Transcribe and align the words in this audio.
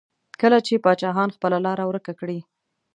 کله 0.41 0.57
چې 0.67 0.83
پاچاهان 0.85 1.29
خپله 1.35 1.57
لاره 1.65 1.83
ورکه 1.87 2.13
کړي. 2.19 2.39